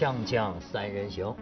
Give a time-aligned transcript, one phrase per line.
[0.00, 1.36] 锵锵三人行，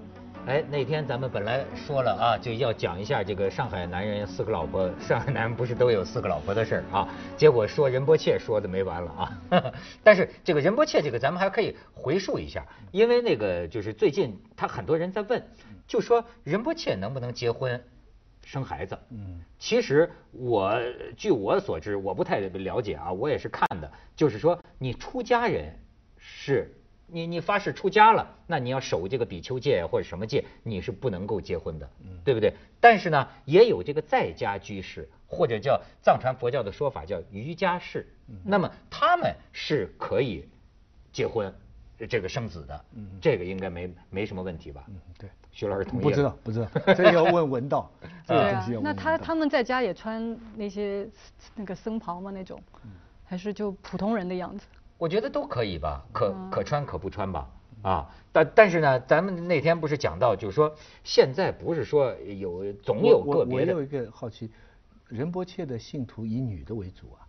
[0.45, 7.09] 哎，那天咱们本来说了啊，就要讲一下这个上海男人四个老婆，上海男人不是都有四个老婆的事儿啊？
[7.37, 9.73] 结果说仁波切说的没完了啊！
[10.03, 15.41] 但是这个仁波切这个咱们还可以回溯一下，因为那个就是最近他很多人在问，
[15.87, 17.81] 就说仁波切能不能结婚
[18.45, 18.99] 生孩子？
[19.11, 20.77] 嗯，其实我
[21.17, 25.73] 据我所知，我不太了解啊，我也是看的，就是说你出家人
[26.19, 26.75] 是。
[27.11, 31.91] 你你发誓出家了，那你要守这个比丘戒或者什么戒，你是不能够结婚的，
[32.25, 32.53] 对不对？
[32.81, 38.07] 但是呢，也有这个在家居士，或者叫藏传佛教的说法叫瑜伽士，
[38.45, 40.47] 那么他们是可以
[41.13, 41.53] 结婚
[42.09, 42.85] 这个生子的，
[43.21, 44.85] 这个应该没没什么问题吧？
[44.89, 46.03] 嗯，对，徐老师同意？
[46.03, 47.91] 不知道，不知道，这要问文道。
[48.29, 51.09] 对啊，那他他们在家也穿那些
[51.55, 52.31] 那个僧袍吗？
[52.31, 52.63] 那种，
[53.25, 54.67] 还是就普通人的样子？
[54.99, 57.49] 我觉得都可以吧，可可穿可不穿吧，
[57.83, 63.75] 啊，但但是呢，咱们那天不是讲到，就是说现在不是说有总有个别的。
[63.75, 64.51] 我有一个好奇，
[65.07, 67.23] 仁波切的信徒以女的为主啊？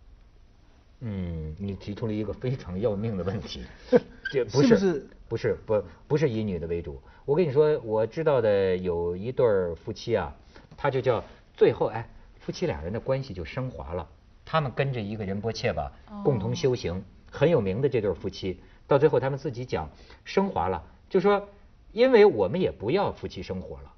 [1.02, 3.64] 嗯，你提出了一个非常要命的问题，
[4.32, 7.00] 这不是不是不不是以女的为主。
[7.24, 10.36] 我跟你说，我知道的有一对夫妻啊，
[10.76, 11.24] 他就叫
[11.56, 12.10] 最后哎，
[12.40, 14.10] 夫妻俩人的关系就升华了，
[14.44, 15.92] 他们跟着一个仁波切吧，
[16.24, 17.04] 共同修行。
[17.32, 19.90] 很有名的这对夫妻，到最后他们自己讲
[20.24, 21.48] 升华了，就说
[21.92, 23.94] 因为我们也不要夫妻生活了，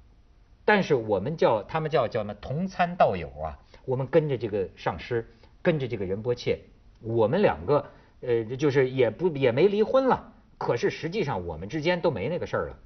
[0.64, 5.26] 但是我们叫他们叫叫什么同参道友啊，我们跟着这个上师，
[5.60, 6.58] 跟着这个仁波切，
[7.00, 7.84] 我们两个
[8.20, 12.78] 呃就是也不也没离婚了，可是实际上我们之间都没那个事儿了。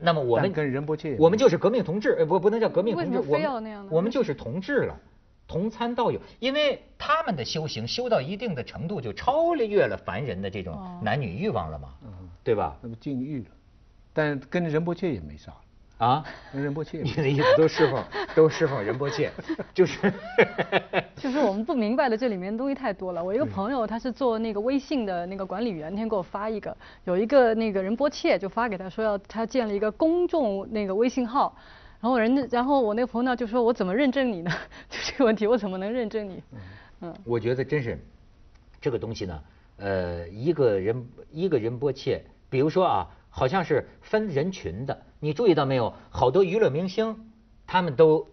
[0.00, 5.00] 那么我们跟仁波切，我们就是革命同志，呃不不能叫革命同志，我们我们就是同志了。
[5.48, 11.88] 同参道友，因为他们的修行修到一定的程度，就超越了凡人的这种男女欲望了嘛，
[12.44, 12.76] 对吧？
[12.82, 13.46] 那不禁欲了，
[14.12, 15.52] 但跟仁波切也没啥
[15.96, 16.22] 啊。
[16.52, 18.04] 跟仁波切，你的意思都侍奉，
[18.36, 19.32] 都侍奉仁波切，
[19.72, 20.12] 就是。
[21.16, 23.24] 就是我们不明白的这里面东西太多了。
[23.24, 31.56] 我一个朋友他是做那个微信的那个管理员，那天给我发一个，有一个那个仁波切就发给他说要他建了一个公众那个微信号。
[32.00, 34.50] 然后人，然后我那个朋友就说：“我怎么认证你呢？
[34.88, 36.42] 就这个问题，我怎么能认证你？”
[37.00, 37.98] 嗯，我觉得真是
[38.80, 39.42] 这个东西呢，
[39.78, 44.96] 呃，一个人一个人波切，比如说啊，好像是分人群的。
[45.18, 45.92] 你注意到没有？
[46.10, 47.32] 好多娱乐明星，
[47.66, 48.28] 他们都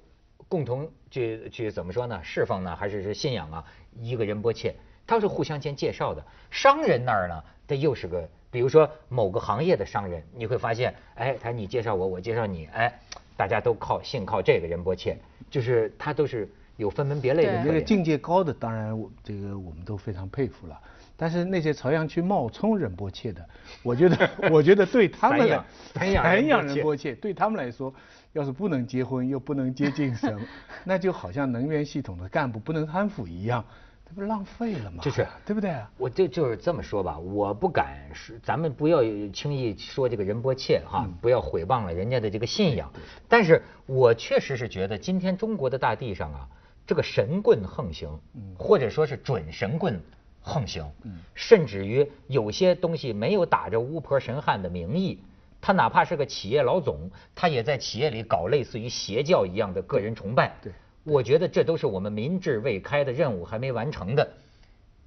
[0.47, 2.19] 共同去去怎么说呢？
[2.23, 3.65] 侍奉呢，还是是信仰啊？
[3.99, 4.75] 一个人波切，
[5.07, 6.23] 他是互相间介绍的。
[6.51, 12.99] 商人那儿呢，他又是个，比如说某个行业的商人，你会发现，哎，他你介绍我，我介绍你，哎。
[13.38, 15.18] 大家都靠信靠这个仁波切，
[15.50, 17.63] 就是他都是有分门别类的。
[17.63, 20.79] 那个境界高的，当然我这个我们都非常佩服了。
[21.18, 23.47] 但是那些朝阳区冒充仁波切的，
[23.84, 25.63] 我觉得 我觉得对他们来，
[25.94, 27.94] 培养仁波切对他们来说，
[28.34, 30.38] 要是不能结婚又不能接近神，
[30.84, 33.63] 那就好像能源系统的干部不能贪腐一样。
[34.07, 35.01] 这不浪费了吗？
[35.01, 35.75] 就是，对不对？
[35.97, 39.01] 我就就是这么说吧，我不敢说，咱们不要
[39.33, 42.91] 轻易说这个仁波切哈，不要毁谤了人家的这个信仰。
[43.27, 46.47] 但是我确实是觉得，今天中国的大地上啊，
[46.85, 48.19] 这个神棍横行，
[48.57, 49.99] 或者说是准神棍
[50.39, 50.87] 横行，
[51.33, 55.19] 甚至于有些东西没有打着巫婆神汉的名义，
[55.59, 60.55] 他哪怕是个企业老总，他也在企业里搞类似于邪教一样的个人崇拜。
[60.61, 60.72] 对。
[61.05, 64.27] 我觉得这都是我们民智未开的任务还没完成的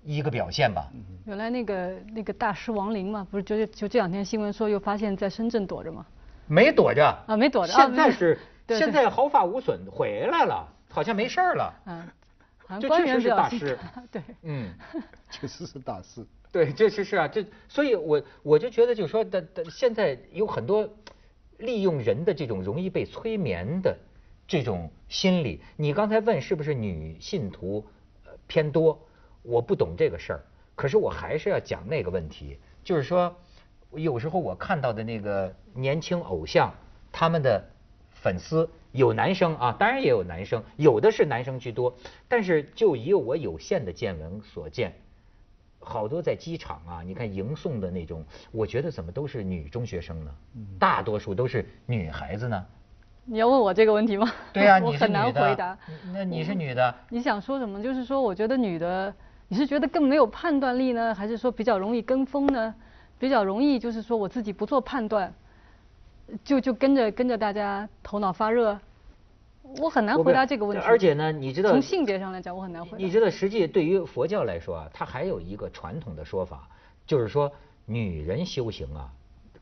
[0.05, 0.89] 一个表现吧。
[1.27, 6.07] 原来那个那个大师王林嘛，不是就就这两天新闻说又发现在深圳躲着吗？
[6.47, 7.73] 没躲着啊，没躲着。
[7.75, 8.39] 现在是
[8.69, 11.75] 现在毫发无损回来了，好像没事了。
[11.87, 12.09] 嗯，
[12.81, 13.79] 这确实是大师。
[14.11, 14.73] 对，嗯，
[15.31, 16.25] 确实是大师。
[16.51, 20.89] 对，这实是啊，这所以我我就觉得就是说的的现在有很多
[21.59, 23.95] 利用人的这种容易被催眠的。
[24.49, 27.85] 这种心理，你刚才问是不是女信徒
[28.47, 28.99] 偏多？
[29.43, 30.41] 我不懂这个事儿，
[30.75, 33.37] 可是我还是要讲那个问题，就是说，
[33.93, 36.75] 有时候我看到的那个年轻偶像，
[37.13, 37.63] 他们的
[38.11, 41.95] 粉丝有男生啊，当然也有男生，有的是男生居多，
[42.27, 44.95] 但是就以我有限的见闻所见，
[45.79, 50.35] 好多在机场啊，你看迎送的那种，我觉得怎么都是女中学生呢？
[50.79, 52.67] 大多数都是女孩子呢。
[53.31, 54.33] 你要问我这个问题吗？
[54.55, 55.77] 对呀， 我很难回答。
[56.15, 56.95] 那你是女的？
[57.11, 57.83] 你想说什么？
[57.83, 59.15] 就是说，我觉得女的，
[59.49, 62.75] 你是觉得更没有判断力呢，还是说比较容易跟风呢？
[63.19, 65.33] 比较容易就是说我自己不做判断，
[66.43, 68.79] 就就跟着跟着大家头脑发热。
[69.81, 70.83] 我很难回答这个问题。
[70.87, 72.97] 而且呢，你知道，从性别上来讲，我很难回答。
[72.97, 76.67] 你知道，实际对于佛教来说啊，它还有一个传统的说法，
[77.07, 77.53] 就是说
[77.85, 79.11] 女人修行啊。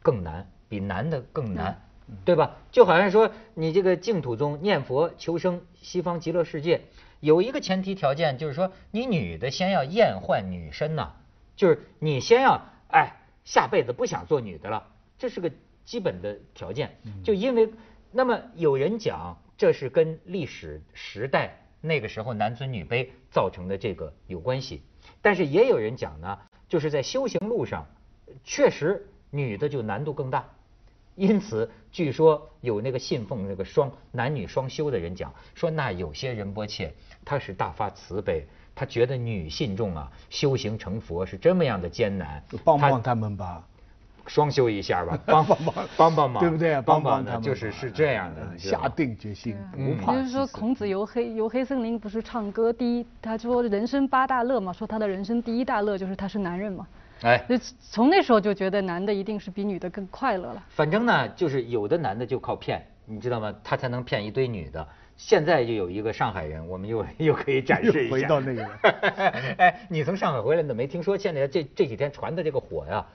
[0.03, 1.77] 更难，比男的更难，
[2.25, 2.56] 对吧？
[2.70, 6.82] 就好像说你这个净土宗念佛求生西方极乐世界，
[7.20, 11.14] 有一个前提条件就是说，你女的先要厌患女身呐、
[11.56, 13.12] 就是你先要哎
[13.44, 14.87] 下辈子不想做女的了，
[15.19, 15.50] 这是个
[15.85, 16.97] 基本的条件。
[17.25, 17.73] 就因为
[18.12, 24.82] 那么有人讲这是跟历史时代那个时候男尊女卑造成的这个有关系，
[25.23, 26.38] 但是也有人讲呢，
[26.69, 27.87] 就是在修行路上，
[28.44, 30.49] 确实女的就难度更大。
[31.17, 36.93] 因此，据说有那个信奉那个双男女双修的人讲，说那有些仁波切
[37.25, 43.65] 他是大发慈悲，他觉得女信众啊修行成佛是这么样的艰难，他帮帮他们吧。
[44.29, 46.75] 双修一下吧， 帮帮帮，帮帮忙，对不对？
[46.75, 46.83] 啊？
[46.85, 56.85] 帮帮他们呢就是是这样的，下定决心嗯不怕就是说孔子游黑游黑森林不是唱歌第一，他说人生八大乐嘛，说他的人生第一大乐就是他是男人嘛。
[57.23, 60.63] 哎，那从那时候就觉得男的一定是比女的更快乐了。
[60.69, 63.55] 反正呢，就是有的男的就靠骗，你知道吗？
[63.65, 64.87] 他才能骗一堆女的。
[65.17, 68.01] 现在就有一个上海人，我们又 又可以展示一下。
[68.03, 68.79] 又回到那个了
[69.57, 73.07] 哎，你从上海回来，你怎么没听说现在这这几天传的这个火呀？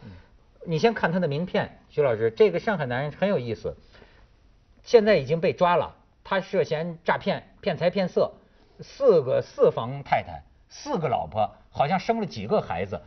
[0.65, 3.75] 你先看他的名片，徐老师，这个上海男人很有意思，
[4.83, 8.31] 现在已经被抓了，他涉嫌诈骗、骗财骗色，
[8.79, 12.99] 四个四房太太，四个老婆，好像生了几个孩子，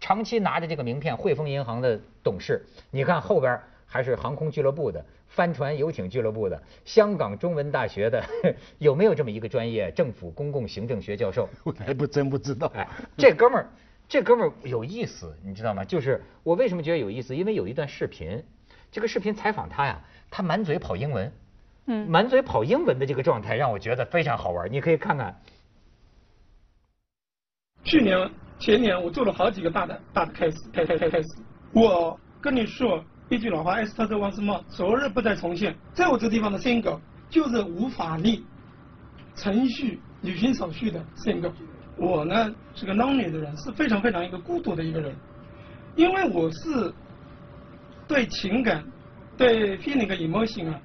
[0.00, 5.04] 长期拿着这个名片，汇丰银行的董事，你看后边还是航空俱乐部的。
[5.28, 8.24] 帆船游艇俱乐部的，香港中文大学的，
[8.78, 9.90] 有没有这么一个专业？
[9.90, 11.46] 政府公共行政学教授？
[11.62, 12.68] 我还不真不知道。
[12.74, 12.88] 哎，
[13.18, 13.68] 这哥们儿，
[14.08, 15.84] 这哥们儿有意思，你知道吗？
[15.84, 17.36] 就是我为什么觉得有意思？
[17.36, 18.42] 因为有一段视频，
[18.90, 20.00] 这个视频采访他呀，
[20.30, 21.30] 他满嘴跑英文，
[21.86, 24.72] 嗯满嘴跑英文的这个状态让我觉得非常好玩。
[24.72, 25.38] 你可以看看，
[27.84, 31.28] 去年、前年我做了好几个大的大的开始，开开开开始。
[31.72, 35.76] 我跟你说一句老话，埃斯特泽王斯茂，昨日不再重现。
[35.92, 36.98] 在我这地方的 single
[37.28, 38.44] 就是无法力、
[39.34, 41.52] 程序、履行手续的 single。
[41.98, 45.14] 我呢是个 lonely 的人，是非常非常一个孤独的一个人，
[45.94, 46.92] 因为我是
[48.06, 48.84] 对情感、
[49.36, 50.80] 对 feeling 和 emotion 啊，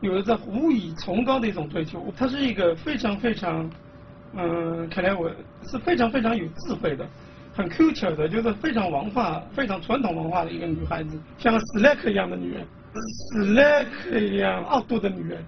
[0.00, 2.12] 有着无以崇高的一种追求。
[2.16, 3.70] 它是一个非常非常，
[4.36, 5.30] 嗯，看来我
[5.62, 7.06] 是非常非常有智慧的，
[7.54, 12.66] 很 culture 的，就是非常文化、非常传统文化的一个女孩子，像个史莱克一样的女人，
[13.32, 15.44] 史莱克一样傲度的女人。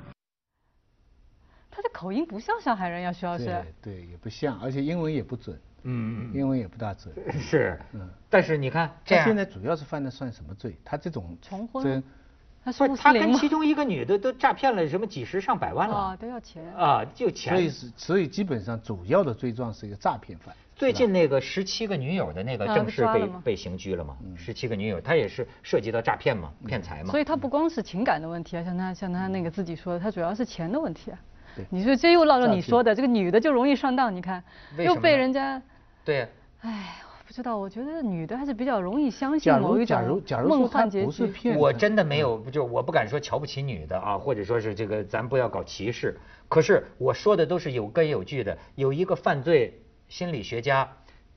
[1.70, 3.44] 她的口音不像上海人呀，徐老师。
[3.82, 7.12] 对对，也不像，而且英文也不准，嗯，英文也不大准。
[7.32, 10.76] 是，嗯但是你看他现在主要是犯的算什么罪？
[10.84, 12.02] 他这种重婚
[12.66, 13.48] 不是穆斯林吗他跟其？
[13.48, 16.62] 中一个女的都诈骗了什么几十上百万了啊，都要钱。
[16.74, 17.70] 啊，就钱所以。
[17.70, 20.54] 是所以基本上主要的罪状是一个诈骗犯。
[20.74, 24.14] 最近那个十七个女友的那个啊正式被被刑拘了嘛？
[24.36, 27.18] 十七个女友，她也是涉及到诈骗嘛，骗财嘛所。
[27.18, 31.18] 以她不光是情感的问题啊，像她像她那个自己说的，她主要是钱的问题啊
[31.54, 31.64] 对。
[31.70, 34.42] 你说这又落到你说的，这个女的就容易上当，你看，
[34.76, 35.62] 又被人家，
[36.04, 36.28] 对，
[36.60, 41.06] 哎，我不知道，我觉得女的还是比较容易相信假如某一假如种假如说他梦幻结局。
[41.06, 46.16] 不是骗我真的没有，就我不敢说瞧不起女的啊，或者说是这个咱不要搞歧视。
[46.48, 48.56] 可是我说的都是有根有据的。
[48.76, 50.88] 有一个犯罪心理学家，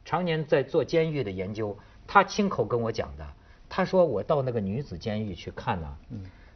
[0.05, 3.25] 常年在做监狱的研究，他亲口跟我讲的。
[3.67, 5.97] 他说我到那个女子监狱去看呢、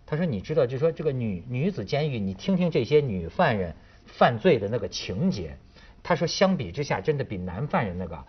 [0.06, 3.76] 他说你知道，就说这个女女子监狱，你听听这些女犯人
[4.06, 5.58] 犯罪的那个情节，
[6.04, 8.24] 他说相比之下，真的比男犯人那个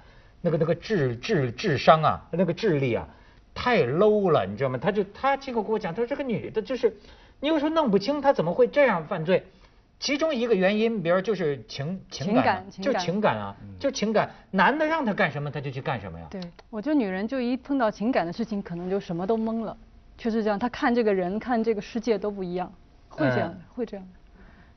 [0.44, 3.08] 那个那个智智智商啊，那个智力啊，
[3.54, 4.78] 太 low 了，你知道吗？
[4.80, 6.94] 他就他亲口跟我讲，他说这个女的就是，
[7.40, 9.42] 你有时候弄不清她怎么会这样犯罪。
[9.98, 16.26] 其中一个原因，比如就是情情情感，就是情感啊，就情感，男的让他干什么他就去干什么呀。
[16.30, 19.74] 对，我觉得女人就一碰到情感的事情，可能就什么都懵了，
[20.18, 20.58] 确实这样。
[20.58, 22.70] 她看这个人，看这个世界都不一样，
[23.08, 24.06] 会这样的，会这样。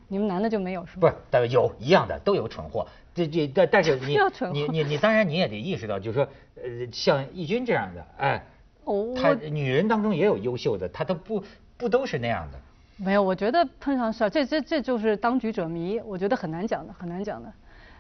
[0.08, 1.02] 你们男的就没有是吗？
[1.02, 2.88] 不是，但有一样的都有蠢货，
[3.26, 4.18] 这这但但是你
[4.54, 8.44] 你你你当然你也得意识到，就是说，呃，像义军这样的，哎，
[8.84, 11.44] 哦，他女人当中也有优秀的，他都不
[11.76, 12.60] 不都是那样的。
[12.98, 17.52] 没有，我觉得碰上事儿，这这这就是当局者迷，我觉得很难讲的，很难讲的。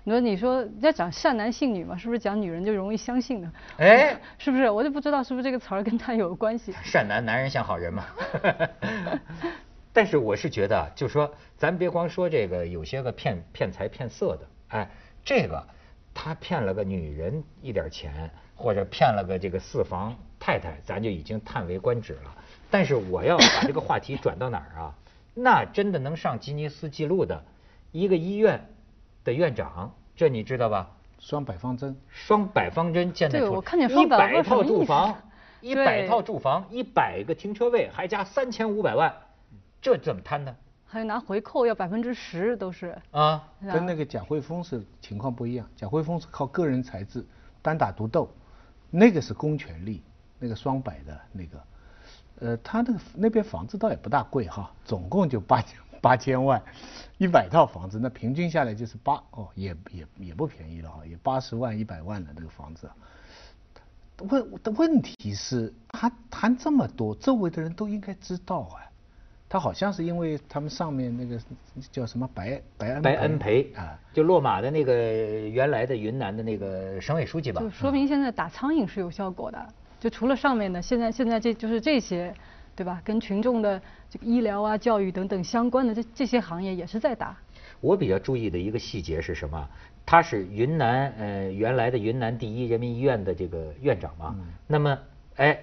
[0.03, 3.51] 你说你说要讲善男信女嘛，是不是讲女人就容易相信呢？
[3.77, 4.69] 哎， 是不是？
[4.69, 6.73] 我就不知道是不是这个词儿跟他有关系。
[6.83, 8.05] 善男男人像好人嘛。
[9.91, 14.89] 但是我是觉得啊，就说咱别光说这个，有些个骗骗财骗色的，哎，
[15.27, 15.61] 这个
[16.13, 22.33] 他骗了个女人一点钱，或者骗了个这个四房太太，咱就已经叹为观止了。
[22.71, 24.95] 但是我要把这个话题转到哪儿啊？
[25.35, 27.43] 那真的能上吉尼斯纪录的
[27.91, 28.69] 一个医院
[29.25, 30.91] 的院长，这你知道吧？
[31.19, 35.13] 双百方针，双百方针建在对出我看见双百一百套住房，
[35.59, 39.13] 一百对套住房，一百个停车位，还加三千五百万，
[39.81, 40.55] 这怎么摊的
[40.89, 42.97] 还有拿回扣要百分之十都是。
[43.11, 43.43] 啊？
[43.61, 47.25] 跟那个蒋慧峰是情况不一样，蒋慧峰是靠个人才智
[47.61, 48.29] 单打独斗，
[48.89, 50.01] 那个是公权力，
[50.39, 51.63] 那个双百的那个，
[52.39, 56.63] 呃，他那个那边房子倒也不大贵哈，总共就八千八千万，
[57.17, 62.89] 一百套房子，那平均下来就是八哦，也也也不便宜了哈，也八十万一百万的那个房子。
[64.29, 68.81] 问的问题是，他谈这么多，周围的人都应该知道啊。
[69.49, 71.39] 他好像是因为他们上面那个
[71.91, 79.67] 叫什么白白恩白恩培啊，就落马的那个原来的云南的那个省委书记吧就，说明现在打苍蝇是有效果的。
[79.99, 82.31] 就除了上面的，现在现在这就是这些，
[82.75, 83.01] 对吧？
[83.03, 87.35] 跟群众的这个医疗啊、教育等等相关的这这些行业也是在打。
[87.79, 89.67] 我比较注意的一个细节是什么？
[90.05, 94.35] 他是云南呃原来的云南第一人民医院的这个院长嘛。
[94.67, 94.97] 那么
[95.37, 95.59] 哎，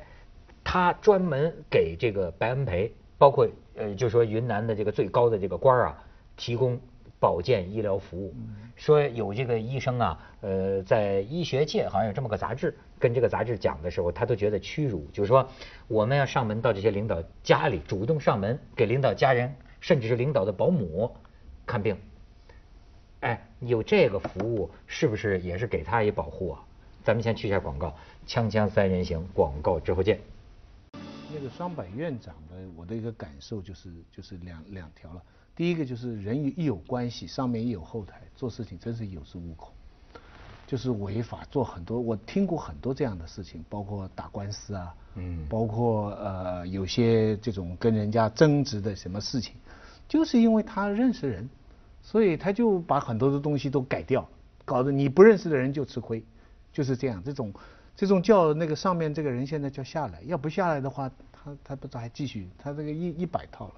[0.65, 2.93] 他专门给这个白恩培，
[3.25, 6.05] 包括呃就说云南的这个最高的这个官儿啊，
[6.37, 6.79] 提供
[7.19, 8.35] 保健医疗服务。
[8.77, 15.49] 说有这个医生啊，呃，在医学界好像有这么个杂志，跟这个杂志讲的时候，他都觉得屈辱，就是说
[15.89, 21.11] 我们要上门到这些领导家里，主动上门给领导家人，甚至是领导的保姆
[21.65, 21.97] 看病。
[23.21, 26.61] 哎，有这个服务，是不是也是给他一保护啊？
[27.03, 30.21] 咱们先去一下广告，锵锵三人行，广告之后见。
[31.35, 35.23] 那个双百院长的，我的一个感受就是就是两两条了。
[35.57, 39.73] 第一个就是人一有关系，上面一有后台，做事情真是有恃无恐，
[40.67, 41.99] 就是违法做很多。
[42.01, 49.55] 我听过很多这样的事情，包括打官司啊，嗯包括呃有些这种跟人家争执的什么事情，
[50.09, 51.49] 就是因为他认识人，
[52.01, 54.29] 所以他就把很多的东西都改掉，
[54.65, 56.25] 搞得你不认识的人就吃亏，
[56.73, 57.23] 就是这样。
[57.25, 57.53] 这种
[57.97, 63.75] 这种叫那个上面这个人现在叫下来，要不下来的话，他他不知道还继续，他这个一一百套了。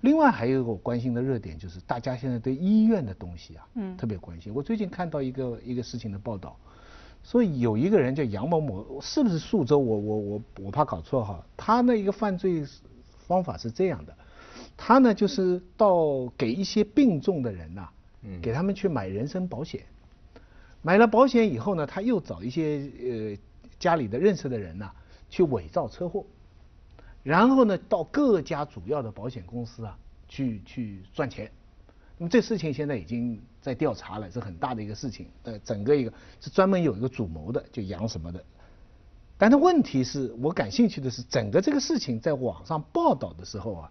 [0.00, 4.52] 另外还有一个我关心的热点就是大家现在对医院的东西啊，嗯特别关心。
[4.52, 6.56] 我最近看到一个一个事情的报道，
[7.22, 9.78] 说有一个人叫杨某某，是不是宿州？
[9.78, 11.46] 我我我我怕搞错哈。
[11.56, 12.64] 他那一个犯罪
[13.28, 14.12] 方法是这样的，
[14.76, 17.88] 他呢就是到给一些病重的人呐、
[18.24, 19.82] 嗯给他们去买人身保险，
[20.82, 23.36] 买了保险以后呢，他又找一些呃
[23.82, 24.88] 家里的认识的人呢、
[25.28, 26.24] 去伪造车祸，
[27.24, 29.98] 然后呢到各家主要的保险公司啊
[30.28, 31.50] 去去赚钱。
[32.16, 35.26] 那么这事情现在已经在调查了，是很大的一个事情。
[35.42, 38.40] 呃，整个一个是专门有一个主谋的，就杨什么的。
[39.36, 43.90] 但是问题是我感兴趣的是，整个这个事情在网上报道的时候啊，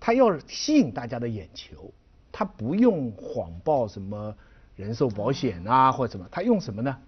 [0.00, 1.92] 他要吸引大家的眼球，
[2.32, 4.34] 他不用谎报什么
[4.74, 6.98] 人寿保险啊或者什么，他用什么呢？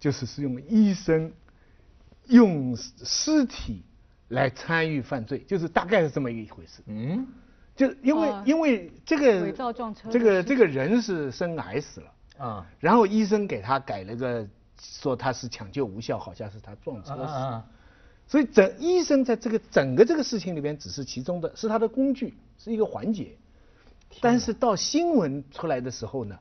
[0.00, 1.32] 就是是用医生
[2.26, 3.84] 用尸体
[4.28, 6.82] 来参与犯罪，就是大概是这么一回事。
[6.86, 7.26] 嗯，
[7.76, 8.42] 就因为、哦。
[8.44, 12.66] 因为这个伪造撞车这个这个人是生癌死了，啊。
[12.80, 14.48] 然后医生给他改了个
[14.80, 17.20] 说他是抢救无效，好像是他撞车死。
[17.20, 17.64] 啊啊
[18.26, 23.36] 所以整医生在这个整个这个事情里边只是其中的，是他的工具，是一个环节。
[24.20, 26.38] 但是到新闻出来的时候呢，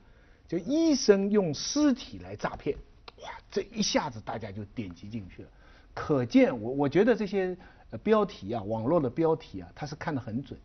[0.47, 2.77] 就医生用尸体来诈骗，
[3.21, 5.49] 哇，这一下子大家就点击进去了。
[5.93, 7.57] 可见我我觉得这些
[7.91, 10.57] 呃标题啊，网络的标题啊，他是看得很准，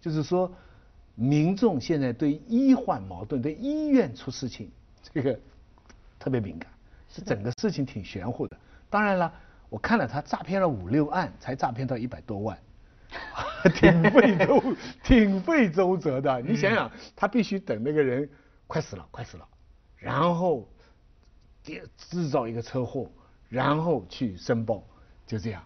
[0.00, 0.52] 就是说
[1.14, 4.70] 民众现在对医患矛盾、对医院出事情
[5.02, 5.38] 这个
[6.18, 6.70] 特别敏感，
[7.08, 8.56] 是整个事情挺玄乎的。
[8.88, 9.32] 当然了，
[9.68, 12.58] 我看了他诈骗了五六案，才诈骗到一百多万，
[13.76, 14.62] 挺费周
[15.04, 16.40] 挺费周折的。
[16.40, 18.28] 你想想，他必须等那个人
[18.66, 19.46] 快死了，快死了，
[19.96, 20.66] 然后
[21.62, 23.10] 制制造一个车祸，
[23.48, 24.82] 然后去申报，
[25.26, 25.62] 就这样。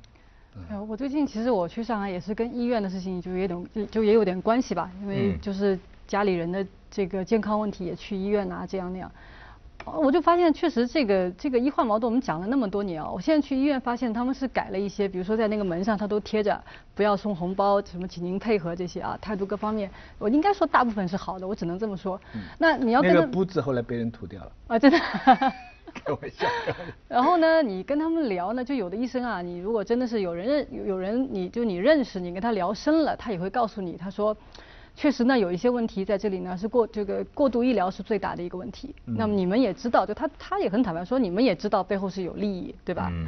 [0.71, 9.11] 呃，我最近其实我去上海也是跟医院的事情就有点就就也有点关系吧，因为嗯就是家里人的这个健康问题也去医院啊，这样那样。
[9.85, 16.61] 哦我就发现，确实这个这个医患矛盾，我们讲了那么多年啊，我现在去医院发现他们是改了一些，比如说在那个门上他都贴着
[16.95, 19.88] 不要送红包，什么请您配合这些啊，态度各方面，
[20.19, 22.21] 我应该说大部分是好的，我只能这么说。
[22.59, 24.99] 那你要跟那个布字后来被人涂掉了，啊，真的。
[25.97, 26.47] 开玩笑。
[27.09, 34.37] 然后呢，你跟他们聊呢，就有的医生啊，你如果真的是有人认有有人，你就你认识，你跟他聊深了，他也会告诉你，他说，
[34.95, 38.95] 确实呢有一些问题在这里呢是过这个过度医疗是最大的一个问题。
[39.05, 43.09] 那么你们也知道，就他他也很坦白说，你们也知道背后是有利益，对吧？
[43.11, 43.26] 嗯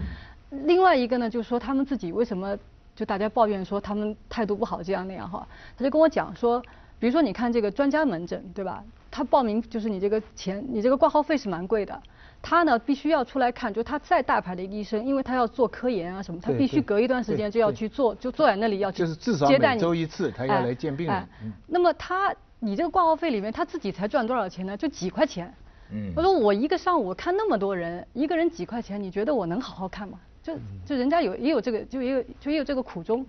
[0.66, 2.56] 另外一个呢，就是说他们自己为什么
[2.96, 5.46] 就大家抱怨说他们态度不好这样那样哈，
[5.76, 6.58] 他就跟我讲说，
[6.98, 8.82] 比如说你看这个专家门诊对吧？
[9.10, 12.02] 他报名就是你这个钱，你这个挂号费是蛮贵的，
[12.40, 24.76] 他呢必须要出来看，就他再大牌的医生，因为他要做科研啊什么，他必须隔一段时间就要去做，就坐在那里要去就是至少每周一次他要来见病人哎嗯那么他你这个挂号费里面他自己才赚多少钱呢？
[24.76, 25.52] 就几块钱。
[25.90, 30.18] 嗯我说我一个上午看那么多人，一个人几块钱，你觉得我能好好看吗？
[30.42, 30.54] 就
[30.84, 33.24] 就人家有也有这个，就也有就也有这个苦衷。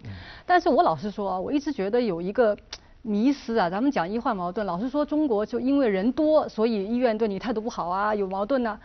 [0.45, 2.57] 但是我老实说啊，我一直觉得有一个
[3.01, 8.79] 迷思啊，咱们讲医患矛盾，老是说中国就因为人多，所以医院对你态度不好啊，有矛盾呐、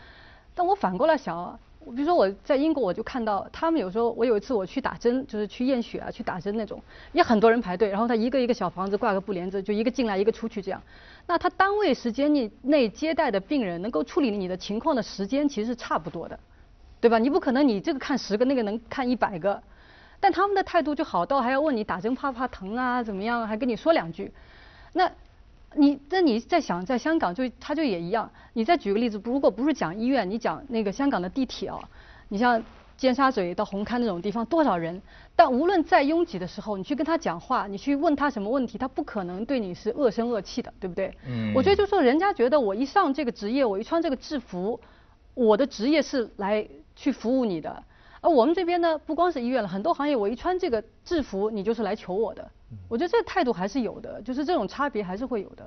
[0.54, 6.80] 但我反过来想啊，比如说我在英国，我就看到他们有时候，我有一次我去打针，就是去验血啊，去打针那种，
[7.12, 10.80] 也很多人排队，然后他一个一个小房子挂个布帘子，就一个进来一个出去这样。
[11.26, 16.38] 那他单位时间内内接待的病人，能够处理你的情况的时间其实是差不多的，
[17.00, 17.18] 对吧？
[17.18, 19.60] 你不可能你这个看十个，那个能看一百个，
[20.24, 24.32] 但他们的态度就好到还要问你打针怕不怕疼啊，怎么样，还跟你说两句。
[24.94, 25.10] 那
[25.74, 28.30] 你那你在想，在香港就他就也一样。
[28.54, 31.78] 你再举个例子，如果不是讲医院，你讲那个香港的地铁啊，
[32.30, 32.62] 你像
[32.96, 35.02] 尖沙咀到红磡那种地方多少人，
[35.36, 41.14] 但无论再拥挤的时候，你去跟他讲话，你去问他什么问题，他不可能对你是恶声恶气的，对不对？
[41.28, 44.80] 嗯我觉得就是说，人家觉得我一上这个职业，我一穿这个制服，
[45.34, 46.66] 我的职业是来
[46.96, 47.82] 去服务你的。
[48.24, 52.50] 而我们这边呢，不光是医院了，很多行业我一穿这个制服，你就是来求我的。
[52.88, 55.66] 我觉得这个态度还是有的，就是这种差别还是会有的。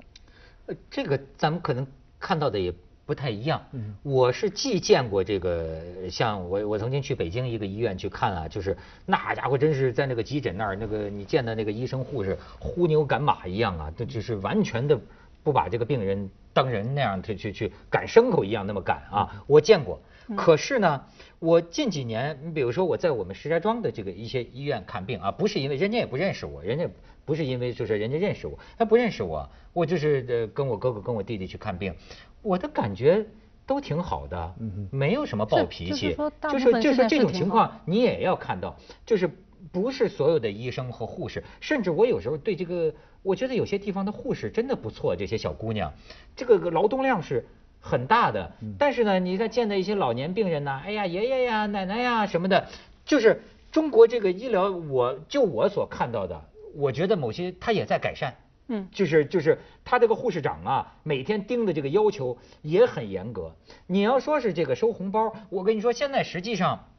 [0.66, 1.86] 呃，这个咱们可能
[2.20, 2.74] 看到的也
[3.06, 3.64] 不太一样。
[3.74, 15.00] 嗯我是既见过这个，像我我曾经去北京一个医院去看啊，就是那家伙真是在那个急诊那儿，那个你见的那个医生护士呼牛赶马一样啊，这就是完全的
[15.48, 20.02] 不把这个病人当人那样去去去赶牲口一样那么赶啊，我见过。
[20.36, 21.06] 可是呢，
[21.40, 26.86] 我近几年，你比如说我在我们石家庄的这个一些医院看病啊，不是因为人家也不认识我，人家
[27.24, 31.96] 不是因为就是人家认识我，他不认识我，我就是呃跟我哥哥跟我弟弟去看病，
[32.42, 33.26] 我的感觉
[33.66, 34.54] 都挺好的，
[34.92, 36.14] 没有什么暴脾气
[36.52, 39.30] 就是就是这种情况你也要看到，就是
[39.72, 42.94] 不是所有的医生和护士，甚至我有时候对这个，
[43.24, 45.94] 我觉得有些地方的护士真的不错，这些小姑娘，
[46.36, 47.46] 这个个劳动量是。
[47.80, 52.68] 很大的，但是呢，你再见到一些老年病人呐，哎呀，爷爷呀、奶奶呀什么的，
[53.06, 53.42] 就是
[53.72, 56.42] 中国这个医疗，我就我所看到的，
[56.76, 58.36] 我觉得某些它也在改善。
[58.68, 63.56] 嗯就是就是他这个护士长啊，每天盯的这个要求也很严格。
[63.86, 66.90] 你要说是这个收红包，我跟你说，现在实际上，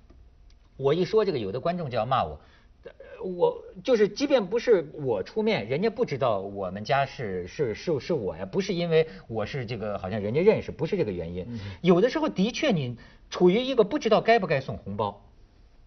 [0.78, 2.40] 我一说这个，有的观众就要骂我。
[2.84, 11.44] 呃我就是，即便不是我出面，人家不知道我们家是是是是我呀，不是因为我是这个，好像人家认识，不是这个原因。
[11.82, 12.96] 有的时候的确你
[13.28, 15.26] 处于一个不知道该不该送红包，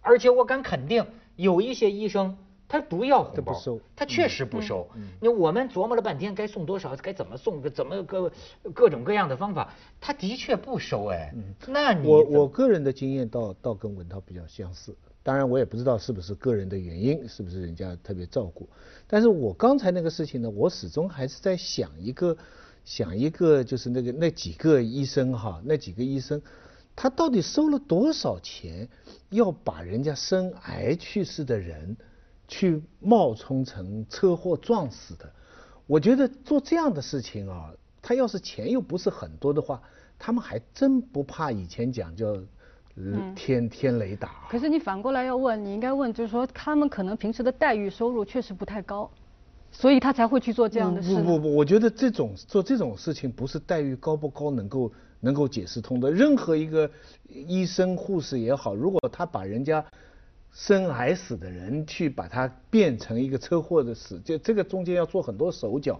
[0.02, 2.36] 而且我敢肯定，有一些医生
[2.72, 4.88] 他不要红包，他不收他确实不收。
[5.20, 8.32] 那我们琢磨了半天，该送多少，该怎么送，怎么各
[8.72, 11.34] 各种各样的方法，他的确不收哎。
[11.68, 18.66] 那你我我个人的经验倒倒跟文涛比较相似，当然我也不知道是不是个人的原因，是不是人家特别照顾，
[19.06, 22.34] 但是我刚才那个事情呢，我始终还是在想一个
[22.86, 26.40] 想一个就是那个那几个医生哈，那几个医生，
[26.96, 28.88] 他到底收了多少钱，
[29.28, 31.94] 要把人家生癌去世的人
[32.52, 35.24] 去冒充成车祸撞死的？
[35.86, 39.80] 我觉得做这样的事情啊，他要是钱又不是很多的话，
[40.18, 42.26] 他们还真不怕以前讲叫
[42.96, 44.46] 呃天天雷打。
[44.50, 49.10] 可是你反过来要问，你应该问，就是说他们可能平时的待遇收入确实不太高，
[49.70, 51.22] 所以他才会去做这样的事呢。
[51.22, 56.12] 不不不，我觉得这种做这种事情不是待遇高不高能够能够解释通的。
[56.12, 56.90] 任何一个
[57.28, 59.82] 医生、护士也好，如果他把人家
[60.52, 65.98] 生癌死的人去把它变成一个车祸的死，就这个中间要做很多手脚，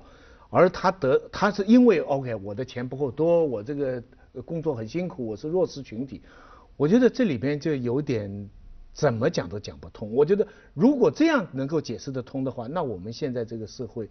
[0.51, 4.03] 而他得他是因为 OK 我的钱不够多，我这个
[4.45, 6.21] 工作很辛苦，我是弱势群体，
[6.77, 8.51] 我觉得这里边就有点
[8.93, 10.13] 怎么讲都讲不通。
[10.13, 14.11] 我觉得如果这样能够解释得通的话，那我们现在这个社会，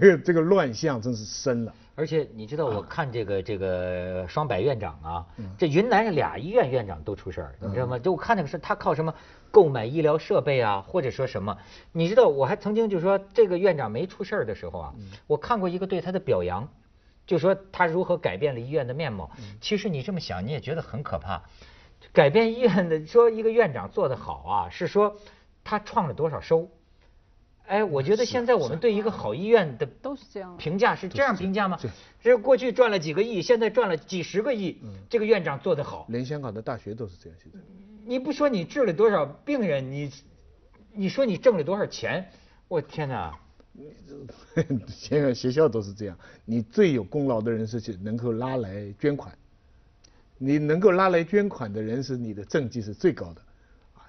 [0.00, 1.74] 这个这个乱象真是深了。
[1.96, 5.26] 而且你知道，我看这个这个双百院长啊，
[5.58, 7.98] 这云南是俩医院院长都出事儿，你知道吗？
[7.98, 9.14] 就我看那个是他靠什么
[9.50, 11.58] 购买医疗设备啊，或者说什么？
[11.92, 14.94] 你知道，我还曾经就说这个院长没出事儿的时候啊，
[15.26, 16.66] 我看过一个对他的表扬，
[17.26, 19.30] 就说他如何改变了医院的面貌。
[19.60, 21.42] 其实你这么想，你也觉得很可怕。
[22.14, 25.14] 改变医院的说一个院长做得好啊，是说
[25.62, 26.70] 他创了多少收？
[27.70, 31.78] 哎，我觉得现在我们对一个好医院的都是这样评价是这样评价吗？
[32.20, 34.76] 这过去赚了几个亿，现在赚了几十个亿，
[35.08, 36.04] 这个院长做得好。
[36.08, 37.58] 连香港的大学都是这样，现在。
[38.04, 40.10] 你不说你治了多少病人，你
[40.92, 42.28] 你说你挣了多少钱？
[42.66, 43.38] 我天哪！
[44.88, 49.32] 现在学校都是这样，你最有功劳的人是去能够拉来捐款。
[50.38, 53.46] 你能够拉来捐款的人是你的政绩是最高的，啊，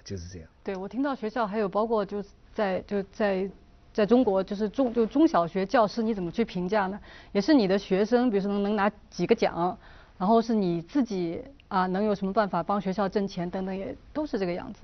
[0.04, 0.48] 就是这样。
[0.64, 3.50] 对，我听到学校还有包括就是在就在
[3.92, 7.00] 在中国就是中就中小学教师你怎么去评价呢？
[7.32, 9.76] 也是你的学生，比如说能能拿几个奖，
[10.18, 14.80] 然后是你自己啊能有什么办法帮学校挣钱等等，也都是这个样子。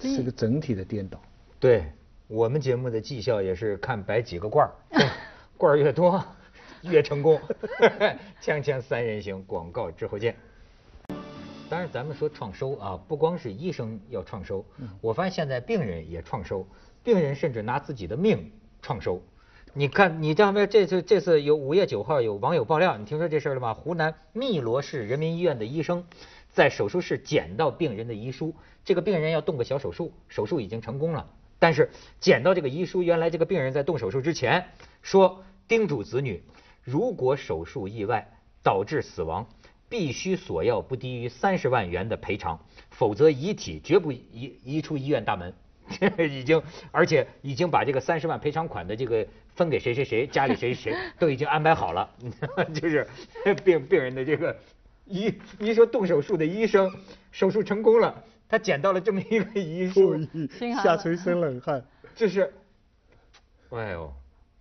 [0.00, 1.20] 是个整体的颠倒。
[1.58, 1.84] 对
[2.26, 4.72] 我们节目的绩效也是看摆几个罐儿，
[5.58, 6.24] 罐儿越多
[6.82, 7.38] 越成功。
[8.40, 10.34] 锵锵三人行，广告之后见。
[11.70, 14.66] 当然，咱们说创收啊，不光是医生要创收，
[15.00, 16.66] 我发现现在病人也创收，
[17.04, 18.50] 病人甚至拿自己的命
[18.82, 19.22] 创收。
[19.72, 23.72] 你看，你这样这次这次有五月九号有网友爆料，你听说这事儿了吗？
[23.72, 26.04] 湖南汨罗市人民医院的医生
[26.48, 28.52] 在手术室捡到病人的遗书，
[28.84, 31.30] 这个病人要动个小手术，手术已经成功了，
[31.60, 34.66] 但是捡到这个遗书，原来这个病人在动手术之前
[35.02, 36.42] 说叮嘱子女，
[36.82, 38.28] 如果手术意外
[38.64, 39.46] 导致死亡。
[39.90, 42.58] 必须索要不低于三十万元的赔偿，
[42.90, 45.52] 否则遗体绝不移移出医院大门。
[46.18, 49.26] 已经，而且已经把这个三十万赔偿款的这个
[49.56, 52.08] 分给谁谁谁，家里谁谁都已经安排好了。
[52.72, 53.04] 就是
[53.64, 54.56] 病病人的这个
[55.06, 56.88] 医，你说动手术的医生
[57.32, 60.16] 手术成功了，他捡到了这么一个遗书，
[60.80, 61.84] 吓出一身冷汗。
[62.14, 62.54] 这是，
[63.70, 64.12] 哎呦。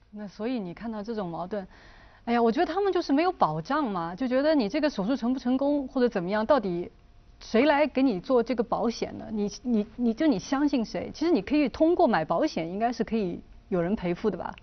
[0.09, 1.67] 那所以你看到这种矛盾。
[2.29, 6.91] 哎呀，我觉得他们就是没有保障嘛，就觉得你这个手术成不成功或者怎么样，到底
[7.39, 9.25] 谁来给你做这个保险呢？
[9.31, 11.09] 你你你就你相信谁？
[11.11, 14.53] 其实你可以通过买保险，应该是可以有人赔付的吧？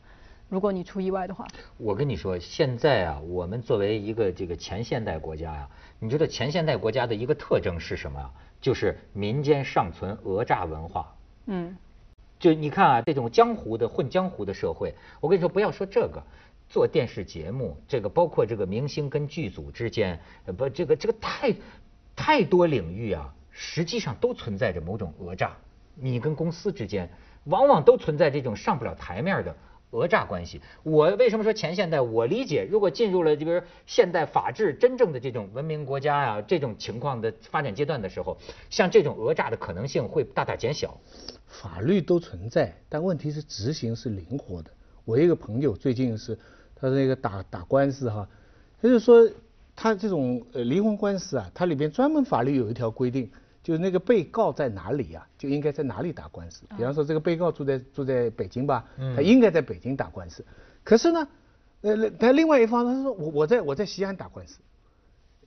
[0.49, 1.45] 如果你出意外的话。
[1.77, 8.31] 我跟你说，现在啊，我们作为一个这个前现代国家呀，你觉得前现代国家的一个特征是什么啊？
[8.61, 11.13] 就是民间尚存讹诈文化。
[11.47, 11.77] 嗯。
[12.39, 16.23] 就你看啊，这种江湖的混江湖的社会，我跟你说，不要说这个。
[16.69, 20.21] 做电视节目，这个包括这个明星跟剧组之间，
[20.57, 21.55] 不，这个这个太
[22.15, 25.57] 太多领域啊，实际上都存在着某种讹诈。
[25.95, 27.09] 你跟公司之间，
[27.45, 29.57] 往往都存在这种上不了台面的
[29.91, 30.61] 讹诈关系。
[30.83, 32.01] 我为什么说前现代？
[32.01, 38.37] 我理解，如果进入了就比如现代法治真正的这种文明国家呀，这种情况的发展阶段的时候，
[38.69, 40.99] 像这种讹诈的可能性会大大减小。
[41.47, 44.71] 法律都存在，但问题是执行是灵活的。
[45.05, 46.37] 我一个朋友最近是。
[46.79, 48.29] 他那个打打官司哈，
[48.81, 49.29] 他就是说
[49.75, 53.31] 他这种呃离婚官司啊，它里边专门法律有一条规定，
[53.63, 56.65] 就是那个被告在哪里啊，就应该在哪里打官司。
[56.77, 58.85] 比方说这个被告住在住在北京吧，
[59.17, 60.45] 他应该在北京打官司。
[60.85, 61.29] 可是呢，
[61.81, 64.59] 呃，他另外一方他说我我在我在西安打官司，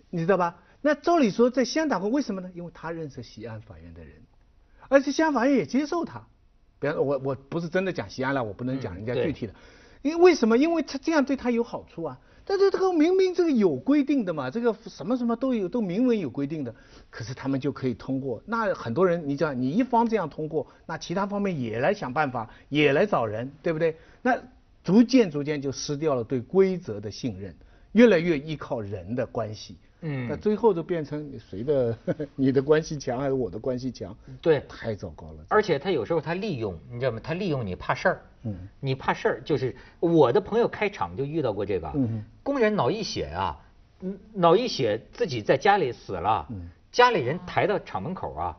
[0.10, 0.58] 你知道吧？
[0.82, 2.50] 那照理说在西安打官司，为什么呢？
[2.54, 4.14] 因为他认识西安法院的人，
[4.90, 6.26] 而且西安法院也接受他。
[6.80, 9.54] 比方说我我不是真的讲西安了，我不能讲人家具体的。
[10.02, 10.58] 因为什么？
[10.58, 12.20] 因为他这样对他有好处啊。
[12.46, 16.74] 但是这个明明这个有规定的嘛，这个什么什么都有，都明文有规定的。
[17.12, 18.42] 可是他们就可以通过。
[18.48, 23.98] 那很多人，你讲你一方这样通过，那其他方面也来想办法，也来找人，对不对？
[24.24, 24.36] 那
[24.84, 27.56] 逐渐逐渐就失掉了对规则的信任，
[27.92, 29.76] 越来越依靠人的关系。
[30.02, 31.98] 嗯，那最后就变成谁的
[32.36, 34.16] 你的关系强还是我的关系强？
[34.42, 35.46] 对，太糟糕了。
[35.50, 37.20] 而且他有时候他利用，你知道吗？
[37.22, 38.22] 他利用你怕事儿。
[38.44, 41.92] 嗯，你怕事儿，就是我的朋友开厂就遇到过这个。
[41.96, 43.60] 嗯，工人脑溢血啊，
[44.34, 46.48] 脑溢血自己在家里死了，
[46.92, 48.58] 家里人抬到厂门口啊，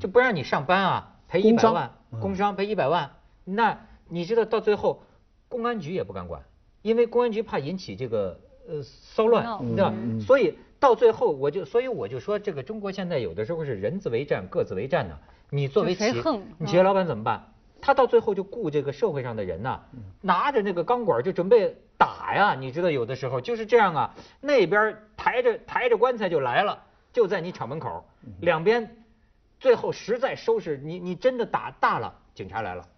[0.00, 3.10] 就不让你上班啊，赔一百万，工伤赔一百万。
[3.44, 5.02] 那你知道到最后，
[5.48, 6.42] 公安局也不敢管，
[6.80, 8.40] 因为公安局怕引起这个。
[8.68, 9.44] 呃，骚乱，
[9.74, 9.92] 对吧？
[10.20, 15.18] 所以到最后，我就所以我就说，这个中国现在有的时候是人自为战，各自为战呢。
[15.50, 16.22] 你作为企业，
[16.58, 17.52] 你企业老板怎么办？
[17.80, 19.80] 他到最后就雇这个社会上的人呐，
[20.20, 22.54] 拿着那个钢管就准备打呀。
[22.54, 26.80] 你知道有的时候就是这样啊，那边抬着抬着棺材就来了，
[27.12, 28.04] 就在你厂门口，
[28.40, 28.96] 两边
[29.58, 32.88] 最后实在收拾你，你真的打大了，警察来了，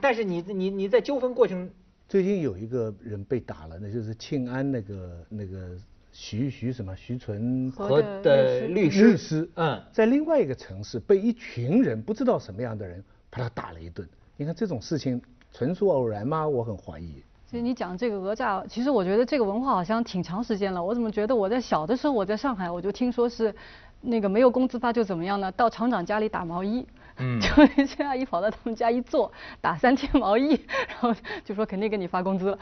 [0.00, 1.70] 但是你你你在纠纷过程。
[2.12, 5.70] 最近有一个人被打了，那就是庆安那个那个
[6.12, 14.06] 徐徐什么徐纯和的律师，律师，嗯，在另外一个城市被一群人不知道什么样的人把他打了一顿。
[14.36, 15.18] 你看这种事情
[15.54, 16.46] 纯属偶然吗？
[16.46, 17.14] 我很怀疑。
[17.46, 20.84] 所以你讲这个讹诈，其实我觉得这个文化好像挺长时间了。
[20.84, 23.54] 我怎么觉得我在小的时候我在上海我就听说是
[24.02, 25.50] 那个没有工资发就怎么样呢？
[25.52, 26.86] 到厂长家里打毛衣。
[27.18, 32.58] 嗯， 就那些阿姨跑到他们家一坐，打三天毛衣， 然后就说肯定给你发工资了，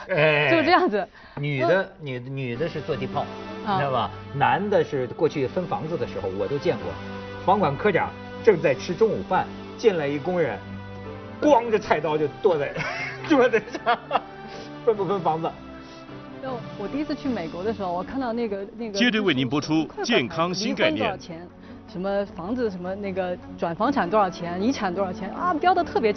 [0.51, 1.07] 就是这样子。
[1.37, 3.25] 女的，女女的是坐地炮，
[3.61, 4.11] 你知道吧？
[4.35, 6.93] 男的是过去分房子的时候，我都见过，
[7.45, 8.11] 房管科长
[8.43, 9.47] 正在吃中午饭，
[9.79, 10.59] 进来一工人，
[11.41, 12.75] 光着菜刀就剁在
[13.29, 13.99] 桌子上，
[14.85, 15.51] 分不分房子？
[16.43, 18.99] 就我第一次去美国的时候，我看到那个那个。
[18.99, 21.49] 接着为您播出健康新概念离婚多少钱？
[21.93, 24.63] 什么房子什么那个转房产多少钱？
[24.63, 25.53] 遗产多少钱啊？
[25.55, 26.15] 标的特别。